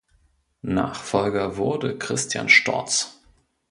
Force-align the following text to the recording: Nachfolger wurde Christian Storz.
Nachfolger 0.63 1.57
wurde 1.57 1.95
Christian 1.95 2.49
Storz. 2.49 3.21